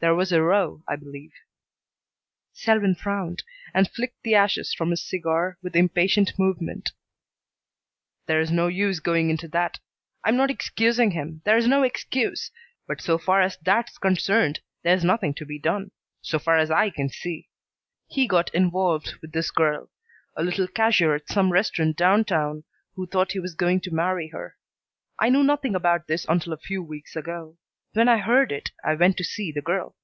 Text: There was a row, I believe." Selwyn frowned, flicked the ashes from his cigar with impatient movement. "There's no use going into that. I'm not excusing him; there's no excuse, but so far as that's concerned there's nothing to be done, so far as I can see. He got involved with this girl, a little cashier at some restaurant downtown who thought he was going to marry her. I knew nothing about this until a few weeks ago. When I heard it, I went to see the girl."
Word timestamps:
There 0.00 0.14
was 0.14 0.32
a 0.32 0.42
row, 0.42 0.82
I 0.86 0.96
believe." 0.96 1.32
Selwyn 2.52 2.94
frowned, 2.94 3.42
flicked 3.94 4.22
the 4.22 4.34
ashes 4.34 4.74
from 4.74 4.90
his 4.90 5.02
cigar 5.02 5.56
with 5.62 5.74
impatient 5.74 6.38
movement. 6.38 6.90
"There's 8.26 8.50
no 8.50 8.66
use 8.68 9.00
going 9.00 9.30
into 9.30 9.48
that. 9.48 9.78
I'm 10.22 10.36
not 10.36 10.50
excusing 10.50 11.12
him; 11.12 11.40
there's 11.46 11.66
no 11.66 11.84
excuse, 11.84 12.50
but 12.86 13.00
so 13.00 13.16
far 13.16 13.40
as 13.40 13.56
that's 13.64 13.96
concerned 13.96 14.60
there's 14.82 15.04
nothing 15.06 15.32
to 15.36 15.46
be 15.46 15.58
done, 15.58 15.90
so 16.20 16.38
far 16.38 16.58
as 16.58 16.70
I 16.70 16.90
can 16.90 17.08
see. 17.08 17.48
He 18.06 18.28
got 18.28 18.54
involved 18.54 19.14
with 19.22 19.32
this 19.32 19.50
girl, 19.50 19.90
a 20.36 20.42
little 20.44 20.68
cashier 20.68 21.14
at 21.14 21.28
some 21.28 21.50
restaurant 21.50 21.96
downtown 21.96 22.64
who 22.92 23.06
thought 23.06 23.32
he 23.32 23.40
was 23.40 23.54
going 23.54 23.80
to 23.80 23.90
marry 23.90 24.28
her. 24.34 24.58
I 25.18 25.30
knew 25.30 25.42
nothing 25.44 25.74
about 25.74 26.08
this 26.08 26.26
until 26.28 26.52
a 26.52 26.58
few 26.58 26.82
weeks 26.82 27.16
ago. 27.16 27.56
When 27.96 28.08
I 28.08 28.16
heard 28.18 28.50
it, 28.50 28.72
I 28.84 28.96
went 28.96 29.16
to 29.18 29.24
see 29.24 29.52
the 29.52 29.62
girl." 29.62 29.94